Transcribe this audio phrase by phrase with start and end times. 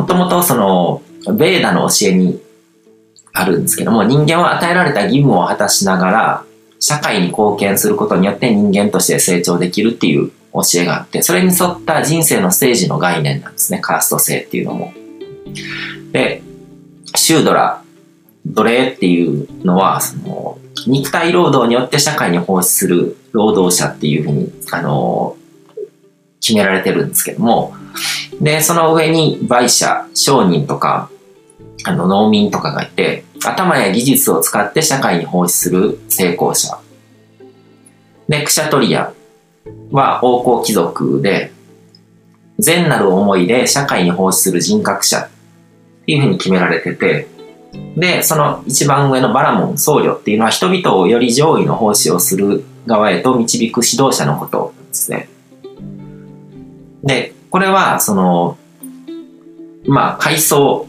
[0.00, 1.02] もともとその、
[1.34, 2.40] ベーダの教えに
[3.34, 6.44] あるんですけども、人間は与えられた義務を果たしながら、
[6.78, 14.94] 社会に貢献することによって人間として成長できるっていう教えがあって、それに沿った人生のステージの概念なんですね、カースト制っていうのも。
[16.12, 16.42] で、
[17.14, 17.82] シュードラ、
[18.46, 25.36] 奴隷っていうのは、その、肉体労働によって社会に奉仕する労働者っていうふうに、あの、
[26.40, 27.74] 決められてるんですけども、
[28.40, 31.10] で、その上に売者、商人とか、
[31.84, 36.78] あの、農民とかがいて、頭や技術を使って社会に奉仕する成功者。
[38.28, 39.12] で、クシャトリア
[39.90, 41.52] は王侯貴族で、
[42.58, 45.28] 善なる思いで社会に奉仕する人格者っ
[46.06, 47.28] ていうふうに決められてて、
[47.96, 55.28] で、その一番上のバラモン僧侶っていうのは人々をより上位の奉仕をする側へと導く指導者のことですね。
[57.02, 58.58] で、これは、その、
[59.86, 60.86] まあ、階層、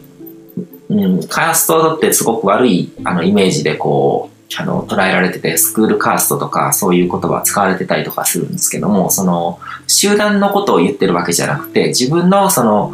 [0.88, 12.92] うん、カーストってすごく悪いあのイメージでこう、あの、捉えられてて、スクールカーストとかそういう言葉使われてたりとかするんですけども、その、集団のことを言ってるわけじゃなくて、自分のその、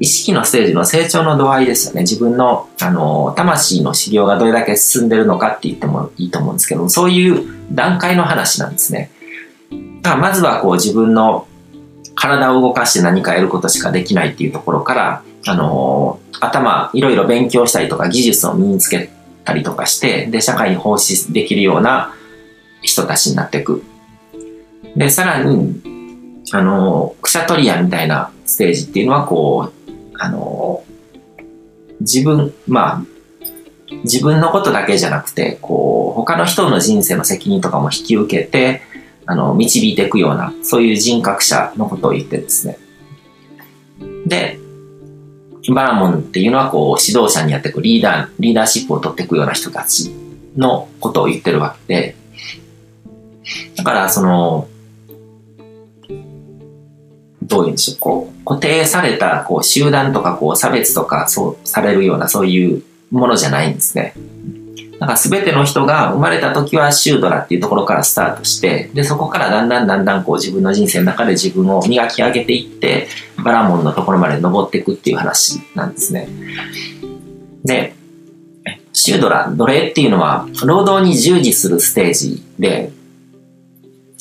[0.00, 2.02] 意識のステージの成長の度合いですよね。
[2.02, 9.10] 自分の、あの、魂の修行がどれだけ進んでるのかって言ってもいいと思うんですけども、そういう段階の話なんですね。
[10.02, 11.47] だからまずはこう自分の
[12.18, 19.10] 体を動かして何かやることしかできないっていうところから、あの、頭、いろいろ勉強したりとか技術を身につけ
[19.44, 22.12] たりとかして、で、社会に奉仕できるような
[22.82, 23.84] 人たちになっていく。
[24.96, 25.80] で、さらに、
[26.52, 30.82] あの、クシャトリアみたいなステージっていうのは、こう、あの、
[32.00, 33.02] 自分、まあ、
[34.04, 38.82] 自分のことだけじゃなくて、こう、他の人の人生の責任とかも引き受けて、
[39.30, 42.78] あの、導いていくような、そういう人格者のことを言ってですね。
[44.24, 44.58] で、
[45.70, 50.10] バラモンっていうのは、こう、指導者にやっていくリーダー、リーダーシップを取っていくような人たち
[50.56, 52.16] のことを言ってるわけで、
[53.76, 54.66] だから、その、
[57.42, 64.14] どういうんでしょう、こう、固定された、こう、集団とか、こう、差別とか、そう、されるような、そういうものじゃないんですね。
[65.00, 73.08] だか全ての人が生まれた時はシュードラっていうところからスタートして、で、そこからだんだんだんだんこう自分の人生の中で自分を磨き上げていって、
[73.44, 76.28] バラモンのところまで登っていくっていう話なんですね。
[77.64, 77.94] で、
[78.92, 82.90] シュードラ、奴隷っていうのは、労働に従事するステージで、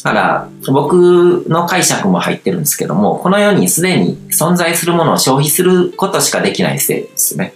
[0.04, 7.54] だから、僕の解釈も入ってるんですけども、この世にすでに存在するものを消費することしかできないステージですね。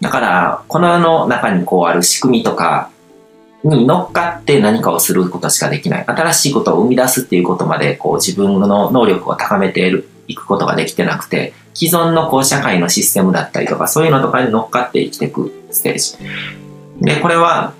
[0.00, 2.90] だから、この世の中にこうある仕組みとか
[3.64, 6.04] に乗っかって何かをすることしかできない。
[6.06, 16.16] 新しいことを生み出すっていうことまでこう自分の能力を高めていくことができてなくて、既存のこう社会のシステムだったりとか、そういうのとかに乗っかって生きていくステージ。
[17.00, 17.74] で、これは、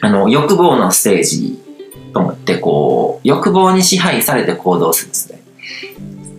[0.00, 1.62] あの、欲望のステージ
[2.12, 5.40] と思って、こう、欲望に支配されて行動するんですね。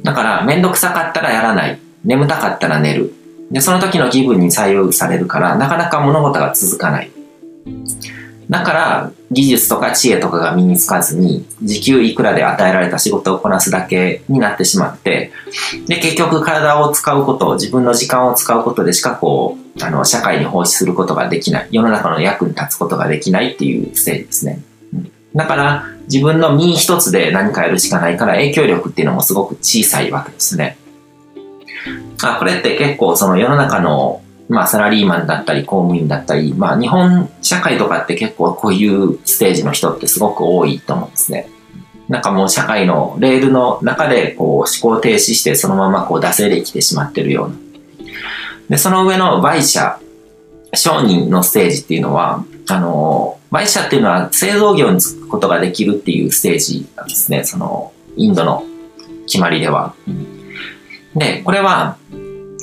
[0.03, 1.79] だから、めんどくさかったらやらない。
[2.03, 3.13] 眠たかったら寝る。
[3.51, 7.11] で、その時の気分に左右されるから、なかなか物事が続かない。
[8.49, 15.31] だから、技術とか知恵とかが身につかずに、時給いくらで与えられた仕事をこなすだけになってしまって、
[15.87, 21.67] で、結局体を使うこと、自分の時間を使うことでしかこう、あの、社会に奉仕することができない。
[21.71, 24.61] 世の中の役に立つことができないっていうステージですね。
[25.35, 30.77] だから、自分の身一つで何かやるしかないから影響力っていうのもすごく小さいわけですね。
[32.23, 41.49] あこれって結構その世の中の、まあサラリーマンだったり公務員だったり、まあ日本社会とかって結構こういうステージの人ってすごく多いと思うんですね。
[42.07, 47.55] なんかもう社会のレールの中でこう思考停止してそのままこう惰性で生きてしまってるような。
[48.69, 49.99] で、その上の売者、
[50.73, 57.43] 商人のステージっていうのは、あの、売者っていうのは製造業に就くことができるっていうステージなんですね。
[57.45, 58.63] その、インドの
[59.25, 59.93] 決まりでは。
[61.17, 61.97] で、これは、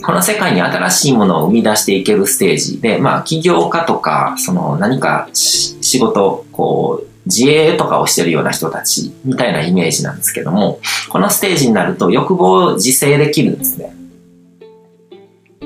[0.04, 10.78] この世界に新しいものを生み出していけるステージで、まあ、起業家とか、その何か仕事、こう、自営とかをしてるような人たちみたいなイメージなんですけども、
[11.08, 13.94] このステージになると欲望を自制できるんですね。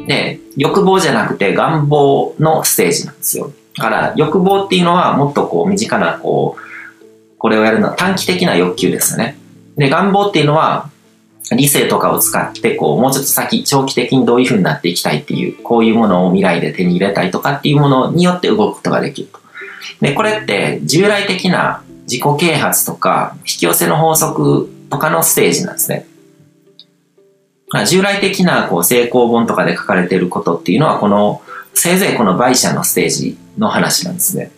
[0.07, 3.53] で、欲望じゃなくて願望のステージなんですよ。
[3.77, 6.99] だから欲望っていうのはもっとこう身近なこう、
[7.39, 9.37] これをやるのは短期的な欲求ですよね。
[9.77, 10.91] で、願望っていうのは
[11.57, 19.41] 理性とかを使って、こう、もうちょっと先、長期的にどういう風になっていきたいっていう、こういうものを未来で手に入れたいとかっていうものによって動くことができると。
[20.01, 26.07] で、これって従来的な自己啓発とか引き寄せの法則とかのステージなんですね。
[27.71, 31.43] ま、従来的なこう成功本とかで書かれていることっていうのは、この、
[31.75, 34.51] せいぜいこの売者のステージの話なんですね。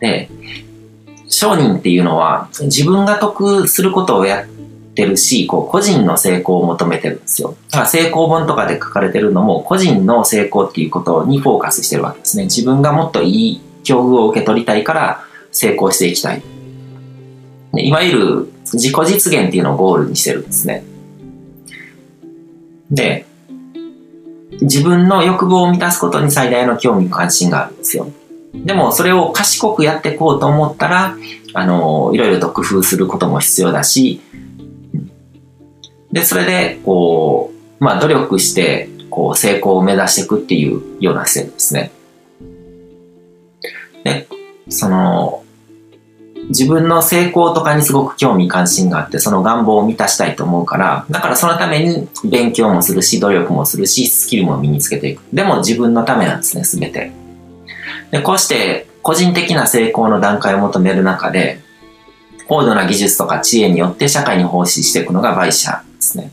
[0.00, 0.28] で、
[1.28, 4.61] 商人っていうのは自分が得することをやって
[4.94, 7.56] てるし、こう個人の成功を求めてるんですよ。
[7.70, 12.44] だから成功本とかで書かれてるのも個人の成功っていうことにフォーカスしてるわけですね。
[12.44, 16.42] 自分がもっといい境遇を受け取りたいから成功していきたい。
[17.74, 20.84] いわゆる自己実現っていうのをゴールにしてるんですね。
[22.90, 23.26] で、
[24.60, 28.08] 自分の欲望を満たすことに最大の興味関心があるんですよ。
[28.54, 31.16] でもそれを賢くやっていこうと思ったら、
[31.54, 34.20] あの、いろいろと工夫することも必要だし、
[36.12, 41.90] で、それで、こう、まあ努力して、こう成功を目指していくっていうような姿勢ですね。
[44.04, 44.26] で、
[44.68, 45.42] その、
[46.48, 55.22] 自分の成功とかにすごく興味関心があって、その願望を満たしたいと思うから、だからそのために勉強もするし、努力もするし、スキルも身につけていく。
[55.32, 57.12] でも自分のためなんですね、すべて。
[58.10, 61.60] で、こうして個人的な成功の段階を求める中で、
[62.52, 66.30] 高度な技術とか知恵によって社会に奉仕していくのが売者ですね。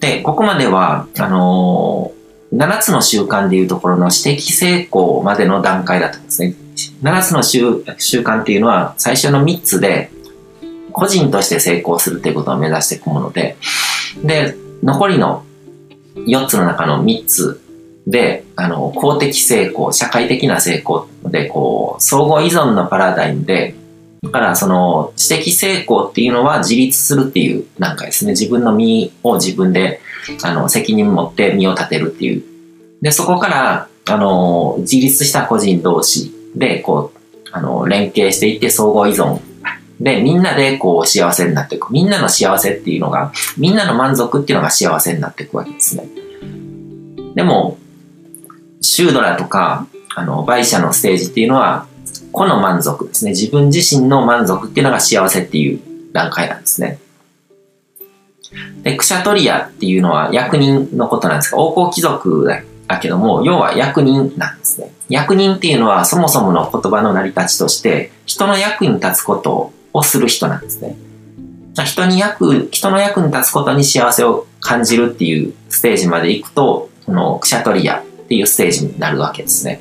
[0.00, 6.54] で、ここまでは、あのー、7つの習慣でいうところの私的成功までの段階だったんですね。
[7.02, 10.10] 7つの習習慣っていうのは最初の3つで
[10.92, 13.58] 個人として成功するということを目指していくもので、
[14.24, 15.44] で、残りの
[16.14, 17.60] 4つの中の3つ
[18.08, 23.74] で、あの、公的成功、社会的な成功で、こう、相互依存のパラダイムで、
[24.22, 30.00] だからその知的成功っていうのは自立するっていうなんかですね、自分の身を自分で
[30.42, 32.42] あの責任持って身を立てるっていう。
[33.00, 39.40] で、そこからあの自立した個人同士でこうあの連携していって相互依存
[40.00, 41.92] でみんなでこう幸せになっていく。
[41.92, 46.08] みんなの幸せっていうのが、みんなの満足っていうのが幸せになっていくわけですね。
[47.34, 47.78] でも、
[48.88, 49.86] シュードラとか、
[50.16, 51.86] あの、売者のステージっていうのは、
[52.32, 53.32] 個の満足ですね。
[53.32, 55.80] 自分自身の満足っていうのが幸せっていう
[56.12, 56.98] 段階なんですね。
[58.82, 62.48] で、クシャトリアっていうのは役人のことなんですが、王侯貴族
[62.86, 64.90] だけども、要は役人なんですね。
[65.10, 70.96] 役人っていうのはそもそもの言葉の成り立ちとして、人の役に立つことをする人なんですね。
[71.84, 79.80] 人に役、人の役に立つことに幸せを感じるっていうステージまで行くと、このクシャトリアっていうステージになるわけですね。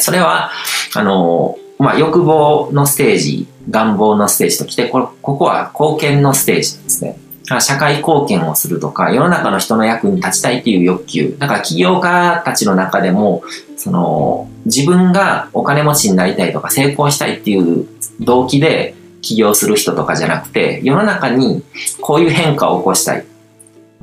[0.00, 0.50] それは、
[0.94, 7.18] あの、まあ、欲望のステージ、願望のステージときて、ここは貢献のステージですね。
[7.60, 11.36] 社会貢献をするとか、世の中の人の役に立ちたいっていう欲求。
[11.38, 13.42] だから起業家たちの中でも、
[13.78, 17.86] その、自分がお金持ちになりたいとか成功したいっていう
[18.20, 21.62] 動機で起業する人とかじゃなくて、世の中に
[22.02, 23.24] こういう変化を起こしたい。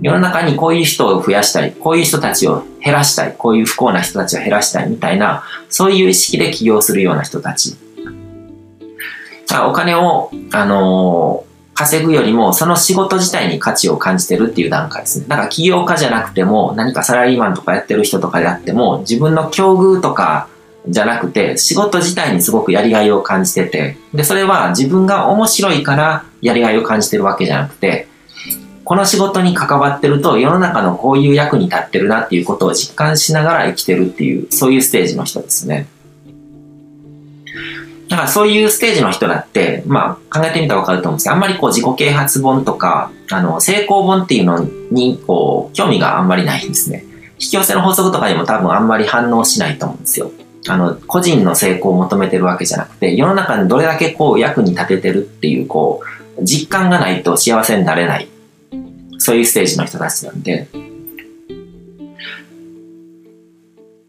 [0.02, 7.78] 世の中にこういう人を増やしたい、こういう人たちを減らしたい、こういう不幸な人たちを減らしたいみたいな、そういう意識で起業するような人たち。
[9.68, 15.26] お金を、あのー、稼ぐよりも、その仕事自体に価値を感じてるっていう段階ですね。
[15.28, 20.48] だから起業家じゃなくても、何かサラリーマンとかやってる人とかであっても、自分の境遇とか
[20.88, 28.08] じゃなくて、仕事自体にすごくやりがいを感じてて、で、それは自分が面白いからやりがいを感じてるわけじゃなくて、
[28.92, 35.88] この仕事に関わってると世の中のこういう役に立ってるなっていうことを実感しながら生きてるっていう、そういうステージの人ですね。
[38.10, 47.06] だからそういうステージの人だって、まあ考えてみたらわかると思うんですけど、あんまりこう自己啓発本とか、あの、成功本っていうのに、こう、興味があんまりないんですね。
[47.40, 50.30] 引き寄せの法則とかにも多分あんまり反応しないと思うんですよ。
[50.68, 56.02] あの、個人の成功を求めてるわけじゃなくて、世の中にどれだけこう役に立ててるっていう、こ
[56.38, 58.28] う、実感がないと幸せになれない
[59.22, 60.68] そういうステージの人たちなんで。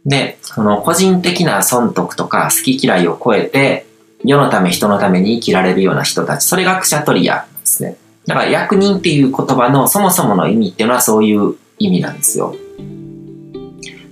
[0.07, 3.85] で、その個人的な損得とか好き嫌いを超えて、
[4.25, 7.99] 世のため人のために生きられるような人たち、それがクシャトリアですね。
[8.26, 12.57] だから役人っていう言葉のそもそもの意味っていうのはそういう意味なんですよ。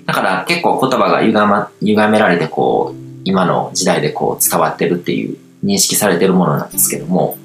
[0.04, 7.38] だから結構言葉が歪,、ま、歪められてこう、今の時代でこう伝わってるっていう認識されてるものなんですけども、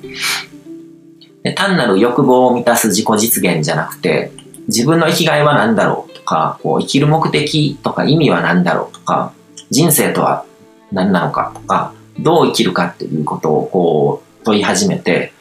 [1.46, 4.32] で単なる欲望を満たす自己実現じゃなくて、
[4.68, 9.32] 自分の生きがいは何だろうとか、こう生きる目的とか意味は何だろうとか、
[9.70, 10.44] 人生とは
[10.92, 15.34] 何なのかとか、どう生きるかっていうことをこう問い始めて、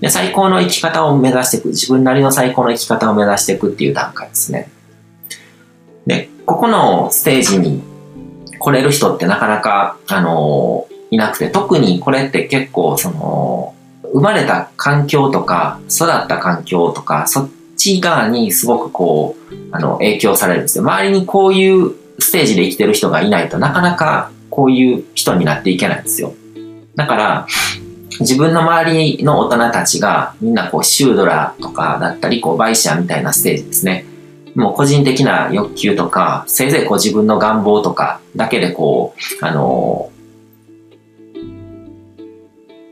[0.00, 4.70] で最高の生き方を目指していく、自分なりの最高の生き方を目指していくっていう段階ですね。
[6.06, 7.82] で、ここのステージに
[8.58, 13.74] 来れる人ってなかなか、あのいなくて、特にこれって結構その、
[14.16, 20.84] 生まれた環境とか、育った環境とか、そっち側にすごくこう、あの、影響されるんですよ。
[20.84, 26.32] 周りにこういうステージで生きてる人がいないとなかなかこういう人になっていけないんですよ。
[26.94, 27.46] だから、
[28.20, 34.06] 自分の周りの大人たちがみんなこうシュードラとかだったり、こうバイシャーみたいなステージですね。
[34.54, 40.10] もう個人的な欲求とか、せいぜいこう自分の願望とかだけでこう、あの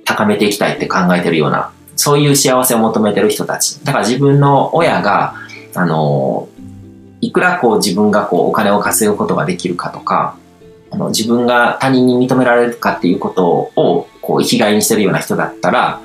[0.04, 3.82] 高めていきたいって考えてるような、そういう幸せを求めてる人たち。
[3.84, 5.34] だから自分の親が、
[5.75, 6.49] あの
[7.20, 10.37] いくらこう自分がこうお金を稼ぐことができるかとか、
[10.90, 16.00] あの自分が他人に認められるかっていうことをこう生きがいにしてるような人だったら、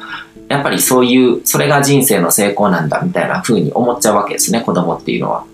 [0.50, 5.46] やっぱりそういう、それが人生の成功なんだみたいな風に思っちゃうわけですね、子供っていうのは。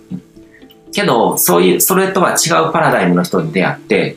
[0.94, 4.16] けど、そういう、それとは違うパラダイムの人に出会って、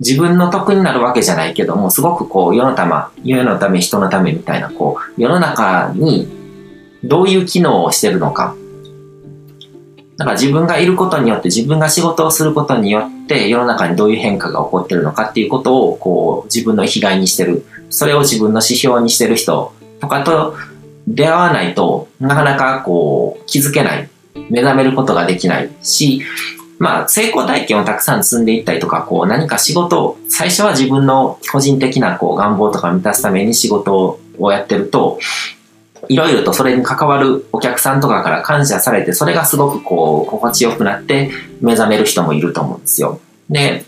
[0.00, 6.28] 自分の得になるわけじゃないけども、すごくこう、世のたま、世のため、人のためみたいな、こう、世の中に
[7.04, 8.54] どういう機能をしてるのか。
[10.16, 17.64] だから自分がいることによって、自分が仕事をすることによって、世の中にどういう変化が起こってるのかっていうことを、こう、自分の生きがいにしてる。
[17.90, 20.54] それを自分の指標にしてる人とかと
[21.06, 24.08] 出会わないとなかなかこう気づけない。
[24.48, 26.22] 目覚めることができないし、
[26.80, 35.18] まあ成功体験をたくさん積んでいったりとか、こう何か仕事を、最初は自分の個人的なこう願望とか満たすために仕事をやってると、
[36.08, 43.20] いろいろとそれに関わるお客さんとかから感謝されて、それがすごくこう心地よくなって目覚める人もいると思うんですよ。
[43.50, 43.84] で、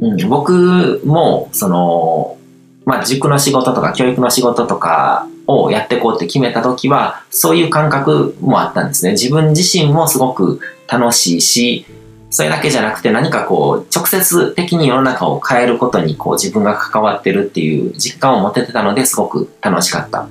[0.00, 2.36] うん、僕も、その、
[2.84, 9.12] まあ、塾の仕事とか教育の仕事とかをやっていこうって決めた時は、そういう感覚もあったんですね。
[9.12, 11.86] 自分自身もすごく楽しいし、
[12.30, 20.28] それだけじゃなくて何かこう、直接的に世の中を変えることにこう自分が関わってるっていう実感を持ててたのですごく楽しかった。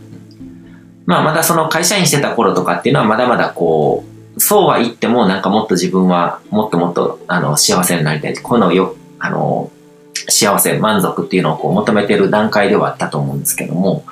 [1.05, 4.03] まあまだその会社員してた頃とかっていうのはまだまだこ
[4.35, 8.35] う、そうは言ってもなんかもっと自分はもっともっとあの幸せになりたい。
[8.37, 9.71] このよ、あの、
[10.27, 14.03] 幸せ、満足っていうのをこう求めてる段階ではあったと思うんですけども、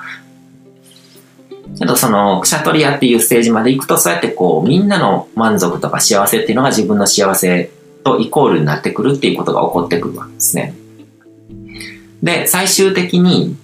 [1.78, 7.70] けどその、クシャトリアっていうステージまで行くと、そうやってこう、みんなの満足とか幸せっていうのが自分の幸せ
[8.04, 10.74] とイコールになってくるっていうことが起こってくるわけですね。
[12.22, 13.56] で、最終的に、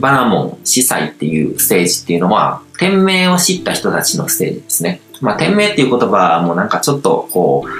[0.00, 5.00] バナモン、司祭っていうステージっていうのは、天命を知った人たちのステージですね。
[5.20, 7.70] まあ、天命っていう言葉もなんかちょっとこう、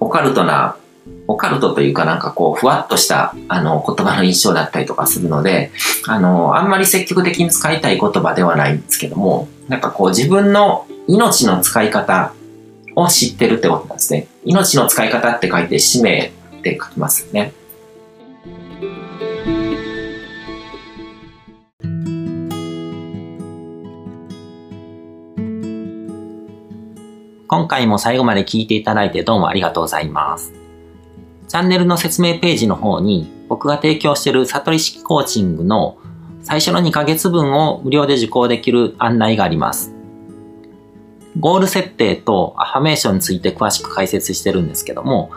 [0.00, 0.76] オカルトな
[1.26, 5.70] オカルトというかなんかこう、ふわっとしたあの言葉の印象だったりとかするので、
[6.06, 12.32] あの、あんまり積極的に使いたい言葉ではないんですけども、なんかこう自分の命の使い方
[12.96, 14.26] を知ってるってことなんですね。
[14.44, 17.52] 命の使い方って書いて使命って書きますよね。
[27.46, 30.59] 今回も最後まで聞いていただいてどうもありがとうございます。
[31.50, 35.98] チャンネルの説明ページの方に僕が提供している悟り式コーチングの
[36.44, 39.92] 最初の2ヶ月分を無料で受講できる案内があります。
[41.40, 45.32] ゴール設定とアファメーションについて詳しく解説してるんですけども、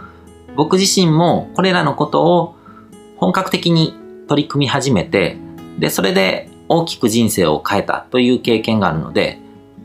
[0.55, 2.55] 僕自身もこれらのことを
[3.17, 3.95] 本格的に
[4.27, 5.37] 取り組み始めて、
[5.79, 9.39] で、それで大きく人生を変えたという経験があるので、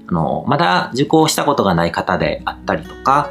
[0.06, 3.30] あの、まだ受講したことがない方であったりとか、